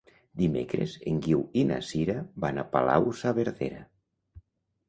[0.43, 2.15] Dimecres en Guiu i na Sira
[2.47, 3.83] van a Palau-saverdera.